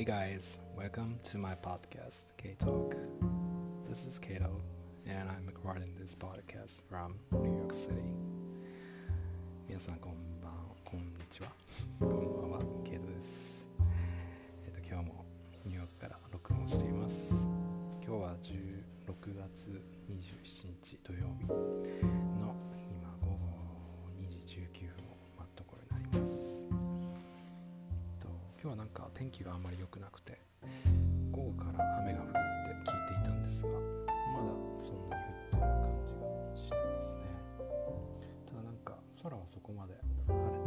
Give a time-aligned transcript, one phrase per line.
[0.00, 2.96] Hey guys, welcome to my podcast, K Talk.
[3.86, 4.62] This is Kato,
[5.06, 8.00] and I'm recording this podcast from New York City.
[9.68, 10.52] 皆さんこんばん、
[10.86, 11.48] こんにちは。
[11.98, 13.68] こんばんは、ケイトです。
[14.64, 15.26] えっ、ーと、今日も
[15.66, 17.46] ニューヨークから録音しています。
[18.02, 22.29] 今日は16月27日土曜日
[28.70, 30.38] はなんか天気があまり良くなくて
[31.32, 32.32] 午後から雨が降るっ
[32.84, 36.20] て聞いていたんですがまだそんなに降ってる感じが
[36.54, 37.22] してますね。
[38.46, 39.94] ただなんか空はそこまで
[40.28, 40.59] 晴れ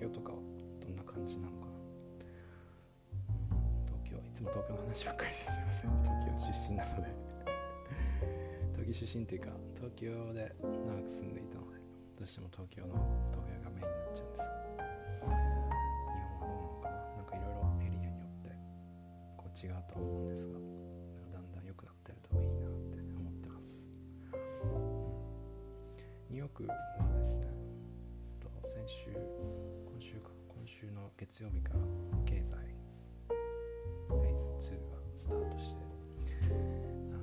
[0.00, 0.38] 東京とかは
[0.80, 1.66] どんな感じなのか。
[3.84, 5.90] 東京いつも東京の話ばっかりしてすいません。
[6.00, 7.12] 東京出身なので。
[8.72, 11.76] 東京出身っていうか東京で長く住んでいたので
[12.18, 12.94] どうしても東京の
[13.30, 14.42] 東京がメインになっちゃうんです
[16.16, 16.96] 日本はどうなのかな。
[17.16, 18.56] なんかいろいろエリアによって
[19.36, 20.29] こう違うと思うんで。
[31.20, 31.80] 月曜日から
[32.24, 32.56] 経済
[34.08, 35.82] フェーズ2がスタートして
[37.12, 37.20] あの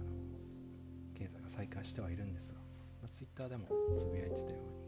[1.18, 2.60] 経済が再開してはいるんですが、
[3.02, 3.66] まあ、ツイッターでも
[3.98, 4.88] つぶやいてたように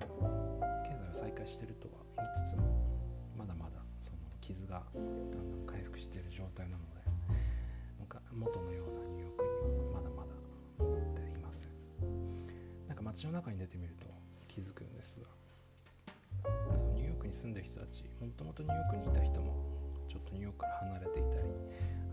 [0.00, 2.62] あ経済が再開してるとは言いつつも
[3.36, 7.02] まだまだその傷がだんだん回復している状態なので
[8.32, 10.32] 元のようなニューヨークにはまだまだ
[10.78, 11.68] 戻っていません。
[12.88, 14.11] なんか街の中に出てみると
[17.32, 19.56] に住んでる人たちもともとニューヨークにいた人も
[20.06, 21.48] ちょっとニューヨークから離れていたり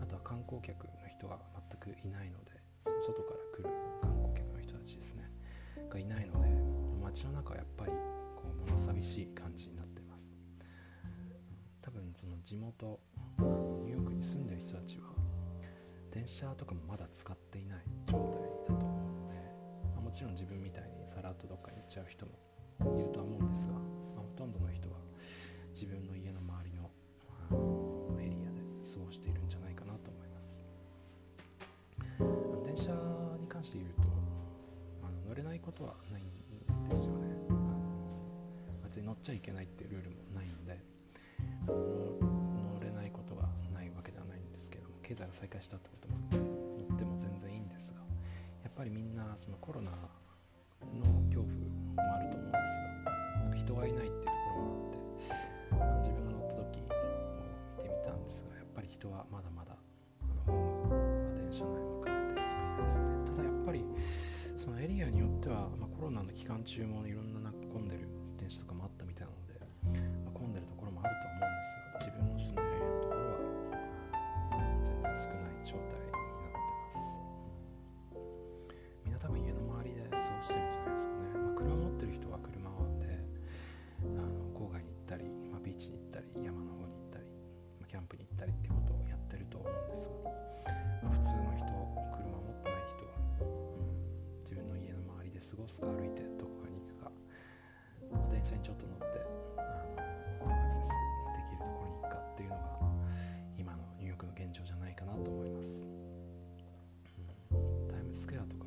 [0.00, 1.36] あとは観光客の人が
[1.84, 2.56] 全くいないので
[3.04, 3.68] 外から来る
[4.00, 5.28] 観光客の人たちですね
[5.92, 6.48] がいないので
[7.04, 7.92] 街の中はやっぱり
[8.34, 10.32] こう物寂しい感じになってます。
[11.82, 12.98] 多分その地元
[13.38, 15.10] ニューヨークに住んでる人たちは
[16.10, 19.34] 電車とかもまだ使っていない状態だと思うので、
[19.94, 22.32] まあもちろん自分みたいにさらっとどっかに行っちゃう人も
[22.96, 23.80] いるとは思うんですが、ま
[24.18, 24.96] あほとんどの人は
[25.80, 26.90] 自分の家の周りの
[27.48, 27.54] あ
[28.12, 30.60] のエリアで過ごしているんじゃないかなと思います。
[32.62, 32.92] 電車
[33.40, 34.02] に関して言うと
[35.02, 36.28] あの乗れないことはないん
[36.86, 37.32] ですよね。
[37.48, 37.58] あの
[38.84, 40.84] 別に乗っちゃいけないっていうルールもないので
[41.66, 48.00] あの乗れないことがないわけではないんですけども経済が再開したってこともあって乗っても全然いいんですが
[48.64, 49.96] やっぱりみんなそのコロナの
[51.32, 52.76] 恐怖もあると思うんです
[53.08, 54.39] がなんか人がいないっていう
[59.00, 59.74] 人はまだまだ
[60.44, 63.06] ホーム、ま電車内も含めて少ないですね。
[63.24, 63.84] ただやっぱり
[64.58, 68.06] そのエリアによっては、まあ、コロナの期間中もいろんななんか混んでる
[68.38, 69.06] 電車とかもあった
[95.80, 97.10] ですか歩いてどこかに行くか、
[98.30, 99.20] 電車にちょっと乗って
[99.56, 99.64] あ
[100.44, 100.92] のアクセス
[101.32, 102.62] できるところに行くかっていうのが
[103.58, 105.82] 今のニューヨークの現状じゃないかなと思います、
[107.52, 108.66] うん、タイムスクエアとか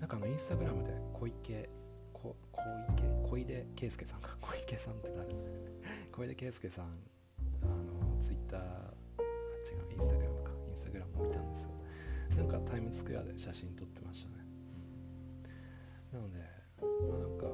[0.00, 1.70] なんかあのインスタグラムで小池
[2.12, 2.60] こ小
[2.96, 5.28] 池小出圭介さんか小池さんって誰
[6.10, 6.84] 小出圭介さん
[7.62, 11.70] あのツイッター違うインスタグラムかインスタグラムを見たんですよ。
[12.36, 14.39] なんかタイムスクエアで写真撮ってましたね、
[16.12, 16.38] なので
[16.80, 17.46] まあなんか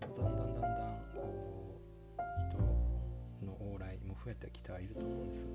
[0.00, 1.80] だんだんだんだんこ
[2.18, 5.46] う人の往来も増えてきてはいると思うんです。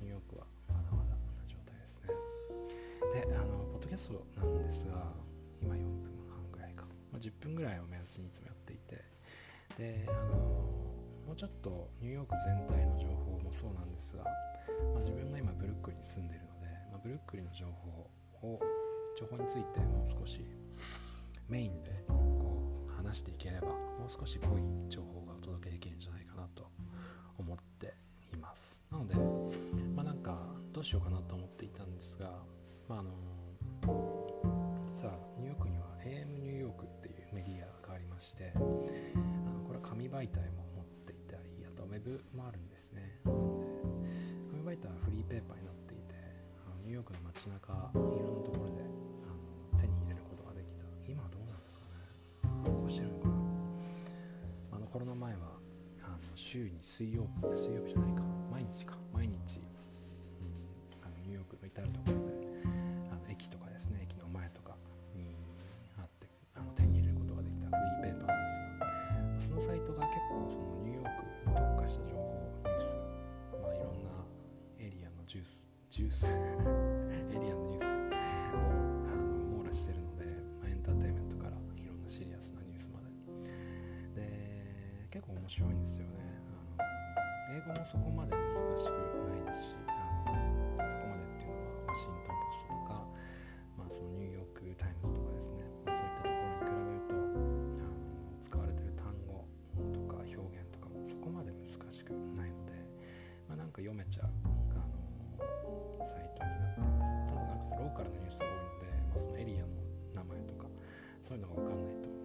[0.00, 2.08] ニューヨークはまだまだこんな状態ですね。
[3.28, 5.12] であのポッドキャストなんですが
[5.60, 9.16] 今4分半ぐらいか、まあ、10分ぐらいを目安にいつもやっていて。
[9.76, 10.36] であの
[11.26, 14.30] もうちょっとニューヨーク全体の情報もそうなんですが、ま
[14.96, 17.66] あ、自分が今ブルックリンに住んでいるので、まあ、ブルックリンの情
[18.40, 18.60] 報を
[19.16, 20.40] 情報についてもう少し
[21.48, 26.66] メインでこう話していければもう少し濃い情報がお届けできるんじゃないかなと
[27.38, 27.94] 思って
[28.34, 28.82] います。
[28.90, 29.14] なので
[29.94, 30.36] まあなんか
[30.72, 32.30] どうしようかなと思っていたんですが
[32.88, 33.10] まああの
[34.86, 43.20] 実はニューヨークには AM ニューヨークっていうメディアがありましてあのこれは紙媒体も持っていたりあとウェブもあるんですね。
[43.24, 43.72] なので
[44.50, 46.14] 紙媒体はフリーペーパーになっていて
[46.84, 49.05] ニューヨークの街中いろんなところで
[52.86, 53.34] 行してるのかな
[54.72, 55.38] あのコロナ前は
[56.02, 58.22] あの週に水曜日水曜日じゃないか。
[58.50, 62.46] 毎日か毎日、うん、あのニューヨークの至るところで
[63.10, 64.00] あの駅とかですね。
[64.02, 64.76] 駅の前とか
[65.14, 65.34] に
[65.98, 67.72] あってあの手に入れることができたフ
[68.04, 71.10] リーペーパーなんですがそのサイトが結構そのニューヨー
[71.44, 72.96] クに特化した情報ニュース
[73.60, 74.10] まあいろんな
[74.78, 76.26] エリアのジュースジュース
[85.46, 86.18] 面白いんですよね。
[86.76, 88.98] あの英語もそこまで難しく
[89.30, 89.76] ないですし
[90.26, 93.06] あのそこまでっていうのはワシントン・ポストとか、
[93.78, 97.94] まあ、そのニューヨーク・タイムズとかですね、ま、そういったところに比べるとあの
[98.42, 99.46] 使われてる単語
[99.94, 102.74] とか表現とかもそこまで難しくないので、
[103.46, 104.34] まあ、なんか読めちゃう
[104.74, 107.14] あのサイトになってます。
[107.30, 109.70] ただなんかローカルなニュースが多いので、まあ、そのエリアの
[110.10, 110.66] 名前とか
[111.22, 112.15] そういうのが分かんないと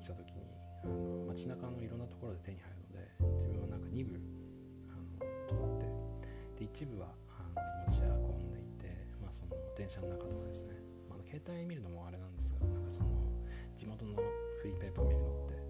[0.00, 0.40] に来た時に
[0.82, 4.16] あの街中のいろんなところで手に入るので自分はなんか2部
[4.88, 8.88] あの取ってで一部はあの持ち運んでいて、
[9.20, 10.72] まあ、その電車の中とかですね、
[11.04, 13.12] まあ、携帯見るのもあれなんですがなんかその
[13.76, 14.24] 地元のフ
[14.64, 15.60] リーペーパー見るのって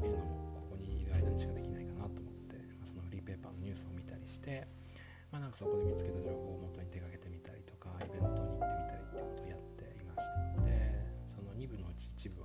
[0.00, 4.64] 見るのもここにいる間にしかできないかなと思って、まあ、そのフリーペーパーのニュースを見たりして、
[5.28, 10.24] まあ、なんかそこで見つけた情報を元に手がけてみたりとかイベントに行ってみたりってことをやっていまし
[10.56, 12.43] たでその2部のうち一部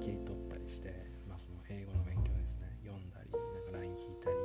[0.00, 0.94] 切り取ったりして、
[1.28, 2.70] まあ、その英語の勉強ですね。
[2.84, 4.36] 読んだりなんかライン引いたり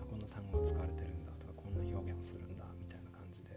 [0.00, 3.50] あこんな単語が使われてるんだとかこんな表現をするんだみたいな感じで、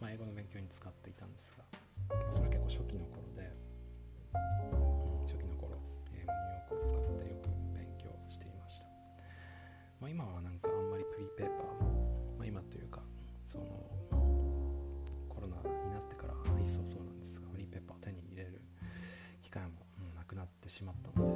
[0.00, 1.64] まあ、英語の勉強に使っていたんですが、
[2.08, 3.46] まあそれは結構初期の頃で、
[4.34, 5.76] うん初期の頃
[6.14, 8.86] 英語ニューヨークを使ってよく勉強していました、
[10.00, 11.59] まあ、今はなんかあんまりフリペーパー
[20.80, 21.29] しまったので、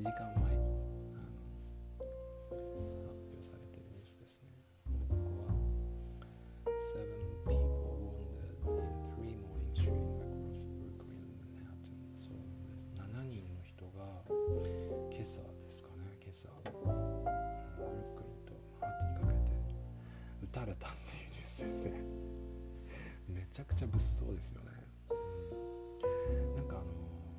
[0.00, 0.64] 2時間前に
[1.12, 1.44] あの
[3.04, 4.48] 発表されてるニュースですね。
[4.88, 5.52] ここは
[6.64, 7.04] Seven
[7.44, 7.60] people
[8.00, 12.00] wounded in three morning shooting across Brooklyn and Manhattan.
[12.16, 12.64] そうです。
[12.96, 14.24] 7人の人が
[15.12, 16.16] 今朝ですかね。
[16.24, 16.80] 今朝ブル
[18.00, 19.52] ックリンとマンハッタンにかけて
[20.40, 22.00] 撃たれたっていうニュースですね。
[23.28, 24.70] めちゃくちゃ物騒ですよね。
[26.56, 26.80] なんか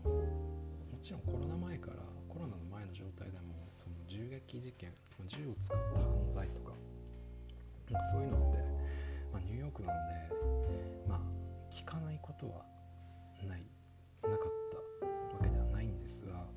[0.06, 6.71] あのもちろんコロナ前からコロナの前の状態でもその銃撃事件その銃を使った犯罪とか
[7.91, 8.59] なんかそういうのって、
[9.33, 11.19] まあ、ニューヨークなのでまあ
[11.69, 12.63] 聞かないことは
[13.45, 13.65] ない
[14.23, 16.47] なかったわけではないんですが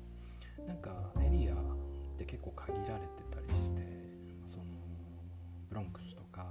[0.65, 1.57] なんかエリアっ
[2.17, 3.81] て結構限られてたりして
[4.39, 4.63] まあその
[5.67, 6.45] ブロンクスとか、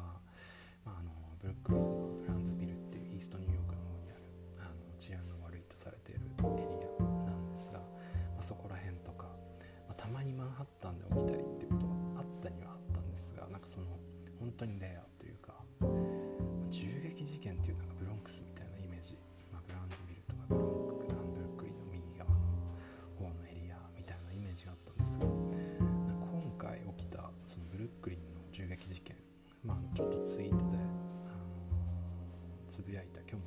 [0.85, 2.24] まあ、あのブルックリンの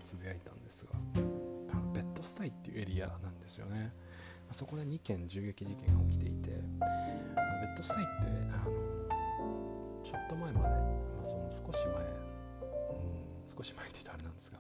[0.08, 3.92] つぶやいたんですがあのベッドスタイっていうエリアなんですよね。
[4.54, 8.72] そこで2件銃撃事件が起きていてあのベッドスタイってあの
[10.02, 14.58] ちょっと前まで、まあ、その少し前、うん、少し前って言うとあれなんですが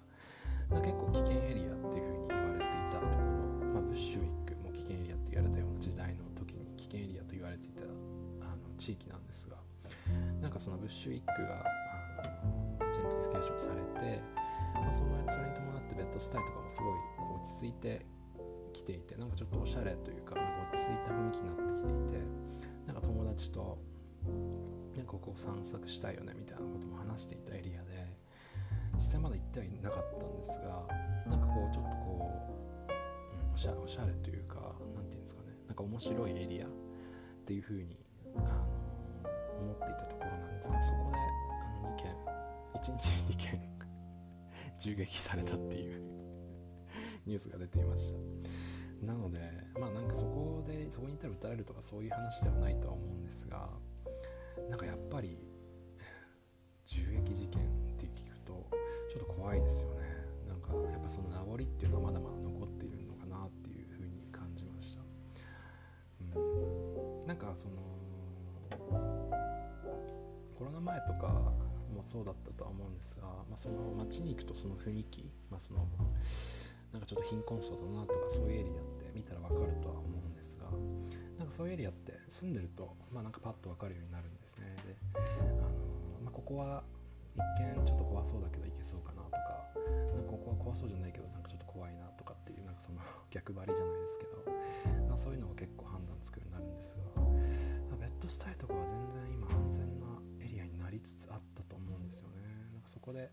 [0.81, 7.87] 結構危険エリアっていうふうに言われていたところ、まあ、ブッシュウィックも危険エリアって言われたような時代の時に危険エリアと言われていた
[8.43, 9.55] あの地域なんですが
[10.43, 11.63] なんかそのブッシュウィックが
[12.19, 14.36] あの gentrification されて、
[14.97, 16.93] そのそれに伴って Bed-Stuy とかもすごい
[17.37, 18.05] 落ち着いて
[18.73, 22.25] きていてなんかちょっとおしゃれというかなんか落ち着いた雰囲気になってきていて
[22.87, 23.77] なんか友達と
[24.95, 28.09] なんかここ散策したいよねみたいなことも話していたエリアで
[28.95, 30.87] 実際まだ行ってはいなかったんですが
[31.29, 32.31] なんかこうちょっとこ
[32.89, 34.55] う、うん、おしゃおしゃれというか
[34.95, 36.69] 何て言うんですかねなんか面白いエリアっ
[37.45, 37.99] ていう風に
[38.37, 38.47] あの
[39.61, 41.17] 思っていたところなんですがそこで
[41.53, 42.11] あの2件
[42.73, 43.66] 1日2件
[44.79, 46.17] 銃撃されたっていう。
[47.27, 48.17] ニュースが出ていました。
[49.05, 49.39] なので
[49.79, 53.69] まあなんかそこでそこにいたら撃たれるとかそういう話ではないとは思うんですが
[54.69, 55.37] なんかやっぱり
[56.85, 57.65] 銃撃事件っ
[57.99, 58.67] て聞くと
[59.11, 59.97] ちょっと怖いですよね。
[60.47, 65.01] なんかやっぱその名残っていうのはまだまだ残っているのかなっていうふうに感じました。
[66.37, 67.27] うん。
[67.27, 67.75] なんかその
[70.57, 71.51] コロナ前とか
[71.89, 75.87] もそうだったとは思うんですが、まあ、その街に行くとその雰囲気、まあ、その
[76.91, 80.65] なんかちょっと貧困層だなとかそういうエリアって見たら分かるとは思うんですが
[81.37, 84.73] なんかそういうエリアって住んでると、まあ、なんかパッと分かるようになるんですね。
[84.85, 85.69] で、あの
[86.23, 86.83] まあ、ここは
[87.35, 89.37] 一見ちょっと怖そうだけど行けそうかなとか
[90.15, 92.97] なんかここは怖そうじゃないけどなんかちょっと怖いなとかっていうなんかその
[93.29, 97.21] 逆張りじゃないですけどなそういうのが結構判断つくようになるんですが、
[97.97, 99.47] ベッドスタイとかは全然今
[100.97, 102.41] りつつあったと思うんですよね。
[102.73, 103.31] なんかそこで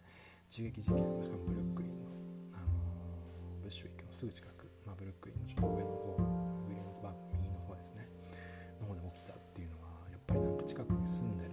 [0.51, 2.09] 銃撃事件しかもブルックリンの、
[2.53, 6.17] あのブッシュウィックのすぐ近く、まあ、ブルックリンのちょっと上の方
[6.69, 8.09] ウィリアムズバーグの右の方ですね。
[8.81, 11.51] の方で起きたっていうのはやっぱりなんか近くに住んでる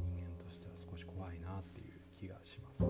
[0.00, 2.80] 人間としては少し怖いなっていう気がします。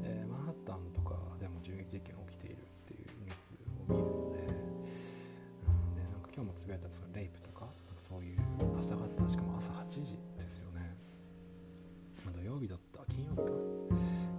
[0.00, 8.38] でマンハッタンとかでも銃撃事件起きているっていうニュースを見るので,、うん、でなんか今日もつぶやいたそのレイプとかそういう
[8.78, 10.18] 朝方しかも朝8時、
[12.44, 13.04] 曜日だった。
[13.12, 13.44] 金曜日か。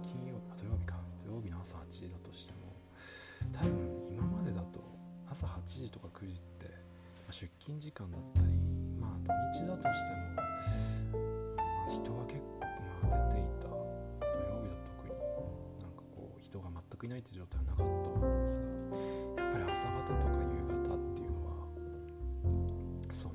[0.02, 0.94] 金曜日土曜日か。
[1.24, 2.72] 土曜日の朝8時だとしても
[3.52, 3.72] 多分
[4.08, 4.80] 今までだと
[5.30, 6.70] 朝8時とか9時って
[7.30, 8.46] 出勤時間だったり
[9.00, 10.42] まあ土日だとしても、ま、
[11.90, 12.66] 人が結構、
[13.08, 13.66] まあ、出ていた。
[13.66, 15.18] 土曜日だと特に
[15.82, 18.64] なんかこう人が全くいないって状態はなかったと思うんですが
[19.42, 21.66] やっぱり朝方とか夕方っていうのは
[23.10, 23.34] その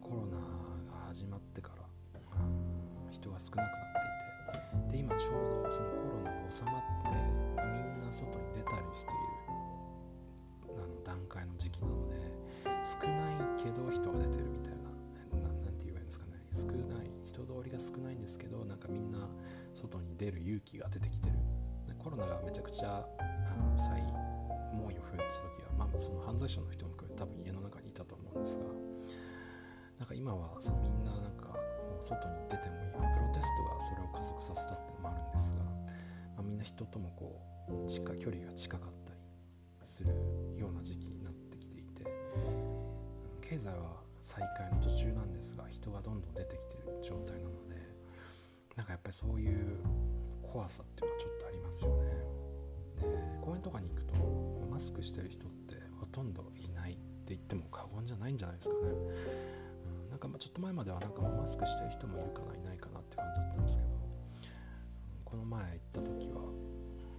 [0.00, 1.87] コロナが始まってから、
[3.60, 3.92] なくなっ
[4.52, 4.98] ていて。
[4.98, 7.14] で今ちょうどそのコロナが収まって、
[7.60, 12.16] みんな外に出たりしているあの段階の時期なので
[12.86, 14.88] 少ないけど人が出てるみたいな
[15.42, 16.40] 何て言えばいいんですかね。
[16.54, 19.28] 少ない人通りが少ないんですけどなんかみんな
[19.74, 21.36] 外に出る勇気が出てきてる。
[21.86, 23.24] でコロナがめちゃくちゃあ
[23.56, 24.02] の再
[24.72, 28.64] 猛威を振るってた時は、まあ、その犯罪者の人も含め多分家の中にいたと思うんですが
[29.98, 31.12] なんか今はそのみんな
[32.02, 35.72] 外に出てもいい、プロテストがそれを加速させたってのもあるんですが、ま
[36.38, 39.18] あ、みんな人ともこう近距離が近かったり
[39.84, 40.10] する
[40.56, 42.04] ような時期になってきていて
[43.40, 47.76] 経済は再開の途中なんですが人がどんどん出てきてる状態なので
[48.76, 49.78] なんかやっぱりそういう
[50.42, 52.38] 怖さっていうのはちょっとありますよね。
[53.00, 53.06] で
[53.40, 54.14] 公園とかに行くと
[54.70, 57.00] マスクしてる人ってほとんどいないって
[57.34, 58.80] 言っても過言じゃないんじゃないですかね、
[60.38, 63.90] ちょっと前まではなんかマスクしてる人もいるかないないかなって感じだったんですけど、
[65.24, 66.40] この前行った時は、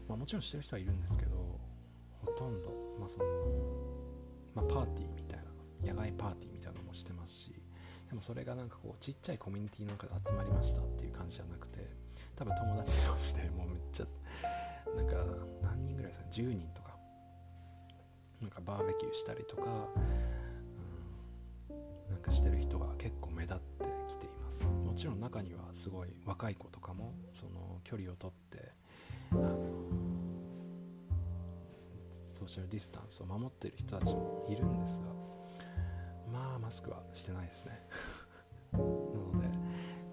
[0.07, 1.59] まあ、もちろんしてる人はいるんですけど
[2.25, 3.25] ほとんど、まあその
[4.55, 5.39] まあ、パーティーみたい
[5.83, 7.53] な野外パーティーみたいなのもしてますし
[8.09, 11.87] でもそれがなんかこうちっちゃいコミュニティの中で集まりましたっていう感じじゃなくて
[12.35, 14.05] 多分友達同士でもうめっちゃ
[14.95, 15.15] なんか
[15.61, 16.89] 何人ぐらいですか10人とか
[18.41, 19.89] なんかバーベキューしたりと、か
[22.31, 24.65] してる人が結構目立ってきています。
[24.65, 28.71] もちろん中にはすごい若い子とかもその距離をとって
[29.31, 29.57] あの
[32.13, 35.07] ソーシャルディスタンスを守ってる人たちもいるんですが
[36.31, 37.87] まあマスクはしてないですね。
[38.73, 39.47] なので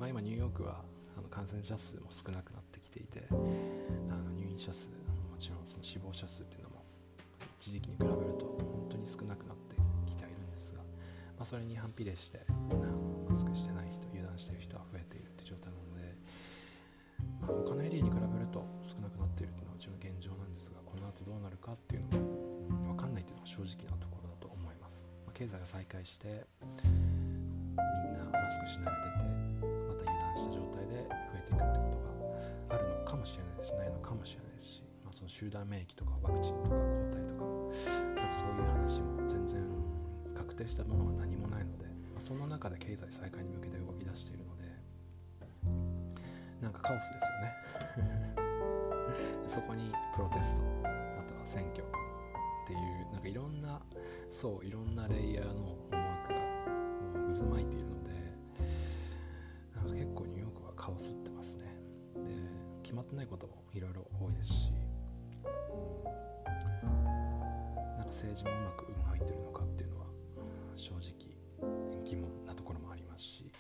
[0.01, 0.85] ま今ニュークは
[1.17, 4.95] あの感染者数も少なくなってきていてあの入院者数も
[5.39, 6.85] ちろんその死亡者数っていうのも
[7.59, 9.76] 一時期に比べると本当に少なくなって
[11.37, 16.17] まあ、それに反比例してあのマスクしてない人油断している人は増えているって状態なので、
[17.41, 26.49] まあ、他のエリアに比べると少なくなっているっていうのはうちの現状なんですがこの後どうなるかっていうのも、うん、分かんないっていうのは正直なところだと思います、まあ、経済が再開して
[26.81, 26.89] み
[27.77, 32.01] んなマスクしないで出てまた油断した状態で増えていくってこと
[32.73, 37.45] があるのかもしれないですないのかもしれないですし、まあ、その集団免疫とかワクチンとか抗体とか
[38.17, 38.86] なんかそういう話
[40.57, 44.65] 確定したものが何もないので、まあ、その中で経済再開に向けて動き出しているので
[46.63, 48.35] なんかカオスですよね。
[49.47, 51.87] そこにプロテストあとは選挙っ
[52.67, 53.83] ていうなんかいろんな
[54.31, 56.41] 層いろんなレイヤーの思惑が
[57.21, 58.11] もう渦巻いているので
[59.75, 61.65] なんか結構ニューヨークはカオスってますね。
[62.15, 62.21] で
[62.83, 64.73] 決まってないこともいろいろ多いですし、
[65.45, 65.51] な
[67.99, 70.06] んか政治もうまく動いてるのかっていうのは
[70.77, 71.13] 正直
[72.05, 73.53] 疑問なところもありますし、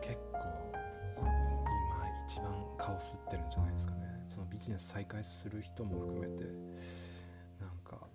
[0.00, 0.38] 結構
[1.18, 1.28] 今
[2.26, 2.46] 一番
[2.78, 4.24] カオスってるんじゃないですかね。
[4.28, 6.44] そのビジネス再開する人も含めて
[7.60, 8.06] なんか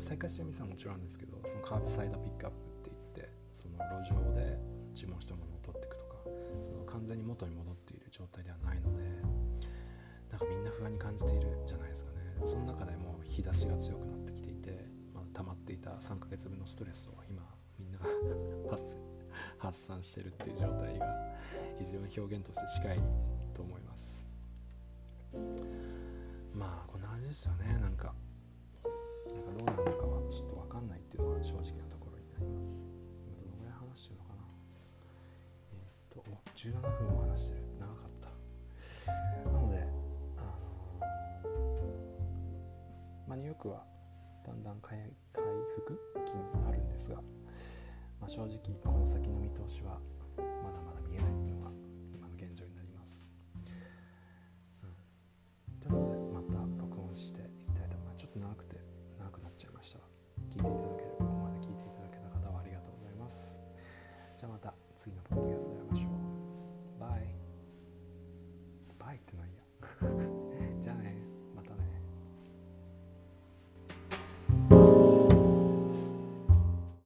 [0.00, 4.58] 再開してる店はもちろんあるんですけどそのカーブサイドピックアップって言ってその路上で
[4.94, 6.18] 注文したものを取っていくとか
[6.64, 9.02] その完全に元に戻っている状態ではないので
[10.30, 12.18] なんかみんな不安に感じているじゃないですかね。
[12.44, 14.27] その中でも日差しが強くなって、
[15.88, 17.42] た3ヶ月分のストレスを今
[17.78, 18.04] みんなが
[19.58, 21.06] 発散してるっていう状態が
[21.78, 23.00] 非常に表現として近い
[23.54, 24.26] と思います。
[26.52, 27.78] まあこんな感じですよね。
[27.78, 28.14] なんか
[29.26, 32.84] なんかどうなるのかはちょっと分かんないっていうのは正直なところになります。
[33.26, 34.42] 今どのぐらい話してるのかな。
[35.72, 37.62] えー、っとお17分も話してる。
[37.78, 39.50] 長かった。
[39.50, 39.86] なので
[40.36, 41.00] あの
[43.28, 43.84] まあニューヨークは
[44.44, 44.98] だんだん回
[45.78, 47.16] 回復期にあるんですが、
[48.20, 50.00] まあ、正直この先の見通しは
[50.36, 51.70] まだまだ見えないっていうのが
[52.12, 53.26] 今の現状になります、
[54.82, 58.18] うん、ということでまた録音していきたいと思います。
[58.18, 58.76] ちょっと長くて
[59.18, 60.04] 長くなっちゃいましたが
[60.50, 63.60] 聞いていただけるここまで聞いていただけた方はありがとうございます。
[64.36, 65.57] じゃあまた次のポッドキャスト